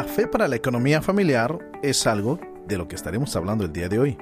[0.00, 3.90] La fe para la economía familiar es algo de lo que estaremos hablando el día
[3.90, 4.16] de hoy.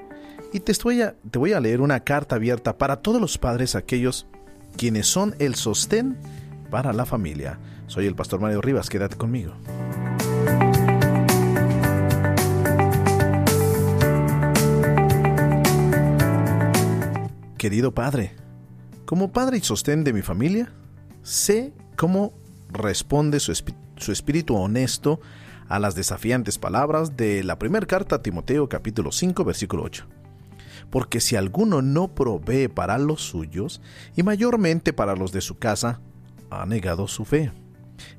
[0.52, 3.76] Y te, estoy a, te voy a leer una carta abierta para todos los padres,
[3.76, 4.26] aquellos
[4.76, 6.18] quienes son el sostén
[6.68, 7.60] para la familia.
[7.86, 9.54] Soy el pastor Mario Rivas, quédate conmigo.
[17.56, 18.34] Querido padre,
[19.04, 20.72] como padre y sostén de mi familia,
[21.22, 22.32] sé cómo
[22.72, 23.54] responde su,
[23.96, 25.20] su espíritu honesto
[25.68, 30.06] a las desafiantes palabras de la primera carta a Timoteo capítulo 5 versículo 8.
[30.90, 33.82] Porque si alguno no provee para los suyos,
[34.16, 36.00] y mayormente para los de su casa,
[36.50, 37.52] ha negado su fe,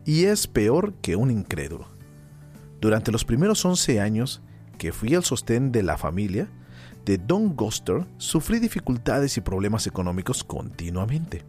[0.06, 1.88] y es peor que un incrédulo.
[2.80, 4.42] Durante los primeros 11 años
[4.78, 6.48] que fui el sostén de la familia,
[7.06, 11.44] de Don Goster, sufrí dificultades y problemas económicos continuamente.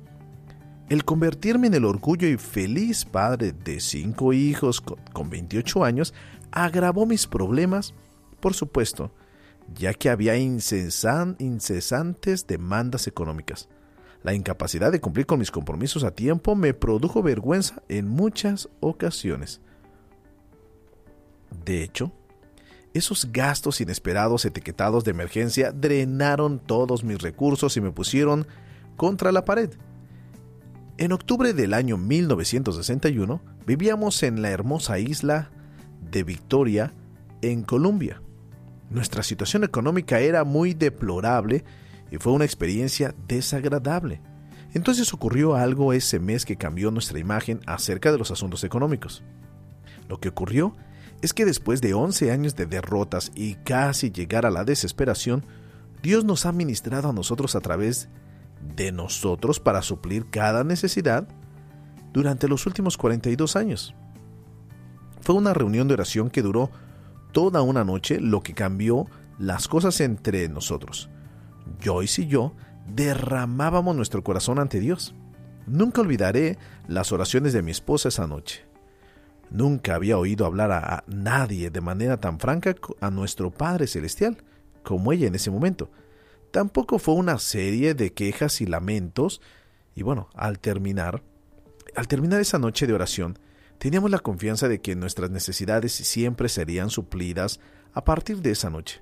[0.91, 6.13] El convertirme en el orgullo y feliz padre de cinco hijos con 28 años
[6.51, 7.95] agravó mis problemas,
[8.41, 9.13] por supuesto,
[9.73, 11.39] ya que había incesantes
[12.49, 13.69] demandas económicas.
[14.25, 19.61] La incapacidad de cumplir con mis compromisos a tiempo me produjo vergüenza en muchas ocasiones.
[21.65, 22.11] De hecho,
[22.95, 28.49] esos gastos inesperados etiquetados de emergencia drenaron todos mis recursos y me pusieron
[28.97, 29.71] contra la pared.
[31.01, 35.51] En octubre del año 1961 vivíamos en la hermosa isla
[36.11, 36.93] de Victoria,
[37.41, 38.21] en Colombia.
[38.91, 41.65] Nuestra situación económica era muy deplorable
[42.11, 44.21] y fue una experiencia desagradable.
[44.75, 49.25] Entonces ocurrió algo ese mes que cambió nuestra imagen acerca de los asuntos económicos.
[50.07, 50.77] Lo que ocurrió
[51.23, 55.47] es que después de 11 años de derrotas y casi llegar a la desesperación,
[56.03, 58.11] Dios nos ha ministrado a nosotros a través
[58.77, 61.29] de nosotros para suplir cada necesidad
[62.13, 63.95] durante los últimos 42 años.
[65.21, 66.71] Fue una reunión de oración que duró
[67.33, 69.07] toda una noche, lo que cambió
[69.39, 71.11] las cosas entre nosotros.
[71.83, 72.55] Joyce y yo
[72.87, 75.15] derramábamos nuestro corazón ante Dios.
[75.67, 78.65] Nunca olvidaré las oraciones de mi esposa esa noche.
[79.51, 84.39] Nunca había oído hablar a nadie de manera tan franca a nuestro Padre Celestial
[84.83, 85.91] como ella en ese momento.
[86.51, 89.41] Tampoco fue una serie de quejas y lamentos.
[89.95, 91.23] Y bueno, al terminar,
[91.95, 93.39] al terminar esa noche de oración,
[93.79, 97.61] teníamos la confianza de que nuestras necesidades siempre serían suplidas
[97.93, 99.01] a partir de esa noche.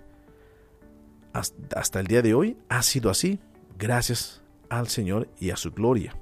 [1.33, 3.39] Hasta el día de hoy ha sido así,
[3.79, 6.17] gracias al Señor y a su gloria.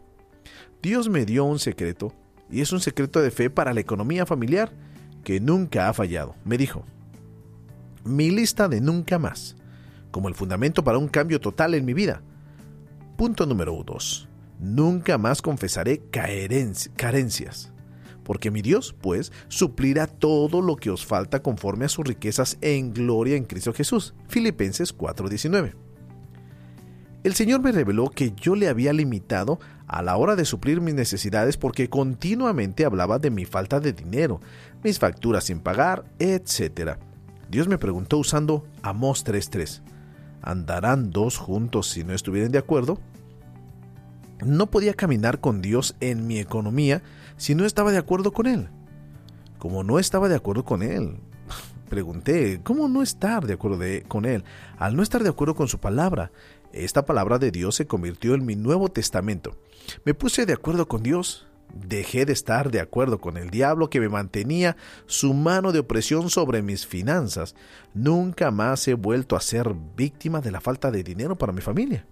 [0.83, 2.13] Dios me dio un secreto,
[2.51, 4.73] y es un secreto de fe para la economía familiar
[5.25, 6.37] que nunca ha fallado.
[6.45, 6.85] Me dijo,
[8.05, 9.57] mi lista de nunca más
[10.17, 12.23] como el fundamento para un cambio total en mi vida.
[13.19, 14.27] Punto número 2.
[14.59, 17.71] Nunca más confesaré carencias,
[18.25, 22.95] porque mi Dios, pues, suplirá todo lo que os falta conforme a sus riquezas en
[22.95, 24.15] gloria en Cristo Jesús.
[24.27, 25.75] Filipenses 4:19.
[27.23, 30.95] El Señor me reveló que yo le había limitado a la hora de suplir mis
[30.95, 34.41] necesidades porque continuamente hablaba de mi falta de dinero,
[34.83, 36.97] mis facturas sin pagar, etc.
[37.51, 39.83] Dios me preguntó usando Amós 3:3
[40.47, 42.99] andarán dos juntos si no estuvieran de acuerdo?
[44.45, 47.03] No podía caminar con Dios en mi economía
[47.37, 48.69] si no estaba de acuerdo con Él.
[49.59, 51.19] Como no estaba de acuerdo con Él,
[51.89, 54.45] pregunté, ¿cómo no estar de acuerdo con Él?
[54.79, 56.31] Al no estar de acuerdo con su palabra,
[56.73, 59.57] esta palabra de Dios se convirtió en mi Nuevo Testamento.
[60.05, 64.01] Me puse de acuerdo con Dios, Dejé de estar de acuerdo con el diablo que
[64.01, 67.55] me mantenía su mano de opresión sobre mis finanzas.
[67.95, 72.07] Nunca más he vuelto a ser víctima de la falta de dinero para mi familia.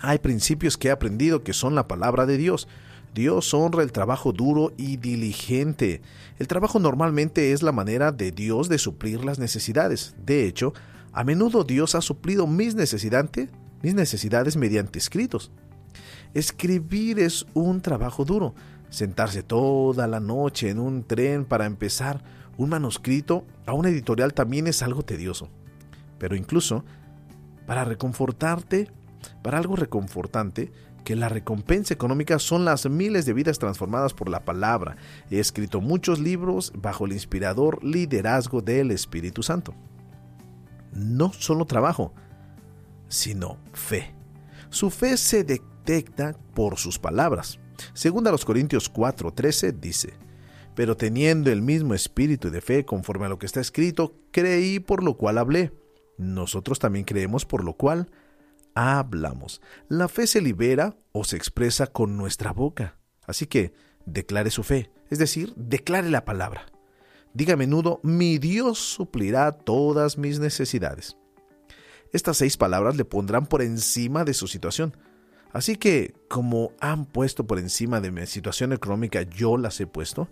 [0.00, 2.68] Hay principios que he aprendido que son la palabra de Dios.
[3.14, 6.00] Dios honra el trabajo duro y diligente.
[6.38, 10.14] El trabajo normalmente es la manera de Dios de suplir las necesidades.
[10.24, 10.72] De hecho,
[11.12, 13.48] a menudo Dios ha suplido mis necesidades,
[13.82, 15.50] mis necesidades mediante escritos.
[16.34, 18.54] Escribir es un trabajo duro.
[18.88, 22.22] Sentarse toda la noche en un tren para empezar
[22.56, 25.48] un manuscrito a una editorial también es algo tedioso.
[26.18, 26.84] Pero incluso,
[27.66, 28.90] para reconfortarte,
[29.42, 30.72] para algo reconfortante,
[31.04, 34.96] que la recompensa económica son las miles de vidas transformadas por la palabra.
[35.30, 39.74] He escrito muchos libros bajo el inspirador liderazgo del Espíritu Santo.
[40.92, 42.12] No solo trabajo,
[43.08, 44.14] sino fe.
[44.68, 45.62] Su fe se, de,
[46.54, 47.58] por sus palabras.
[47.94, 50.14] Según los Corintios 4:13 dice,
[50.74, 55.02] pero teniendo el mismo espíritu de fe conforme a lo que está escrito, creí por
[55.02, 55.72] lo cual hablé.
[56.16, 58.10] Nosotros también creemos por lo cual
[58.74, 59.60] hablamos.
[59.88, 62.98] La fe se libera o se expresa con nuestra boca.
[63.26, 63.72] Así que
[64.06, 66.66] declare su fe, es decir, declare la palabra.
[67.32, 71.16] Diga a menudo, mi Dios suplirá todas mis necesidades.
[72.12, 74.96] Estas seis palabras le pondrán por encima de su situación.
[75.52, 80.28] Así que, como han puesto por encima de mi situación económica, yo las he puesto,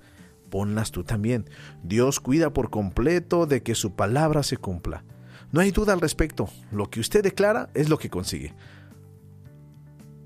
[0.49, 1.49] ponlas tú también.
[1.83, 5.05] Dios cuida por completo de que su palabra se cumpla.
[5.51, 6.49] No hay duda al respecto.
[6.71, 8.55] Lo que usted declara es lo que consigue.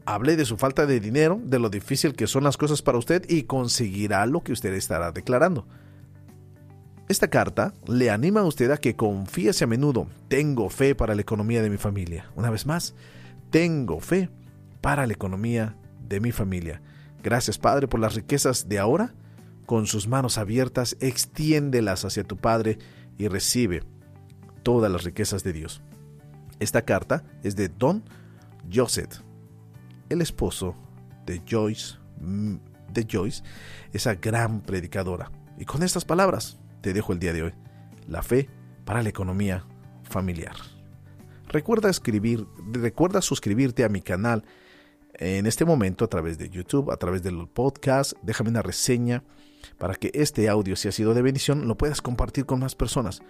[0.04, 3.24] Hable de su falta de dinero, de lo difícil que son las cosas para usted
[3.30, 5.66] y conseguirá lo que usted estará declarando.
[7.08, 10.08] Esta carta le anima a usted a que confíese a menudo.
[10.28, 12.30] Tengo fe para la economía de mi familia.
[12.34, 12.94] Una vez más,
[13.50, 14.28] tengo fe
[14.82, 15.76] para la economía
[16.06, 16.82] de mi familia.
[17.22, 19.14] Gracias Padre por las riquezas de ahora.
[19.64, 22.78] Con sus manos abiertas, extiéndelas hacia tu Padre
[23.16, 23.84] y recibe
[24.62, 25.80] todas las riquezas de Dios.
[26.58, 28.04] Esta carta es de Don
[28.72, 29.20] Joseph,
[30.08, 30.76] el esposo
[31.26, 32.56] de Joyce, mm,
[32.92, 33.42] de Joyce,
[33.92, 35.30] esa gran predicadora.
[35.58, 37.54] Y con estas palabras te dejo el día de hoy.
[38.08, 38.50] La fe
[38.84, 39.64] para la economía
[40.02, 40.56] familiar.
[41.48, 44.44] Recuerda escribir, recuerda suscribirte a mi canal
[45.14, 48.12] en este momento a través de YouTube, a través del podcast.
[48.22, 49.24] Déjame una reseña
[49.78, 53.22] para que este audio, si ha sido de bendición, lo puedas compartir con más personas.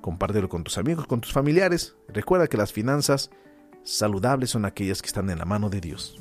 [0.00, 1.96] Compártelo con tus amigos, con tus familiares.
[2.08, 3.30] Recuerda que las finanzas
[3.82, 6.16] saludables son aquellas que están en la mano de Dios.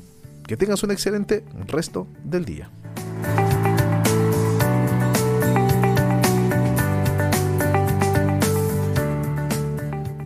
[0.47, 2.71] Que tengas un excelente resto del día.